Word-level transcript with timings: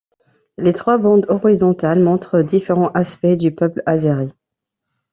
Les 0.57 0.73
trois 0.73 0.97
bandes 0.97 1.27
horizontales 1.29 1.99
montrent 1.99 2.41
différents 2.41 2.89
aspects 2.93 3.37
du 3.37 3.53
peuple 3.53 3.83
azéri. 3.85 4.33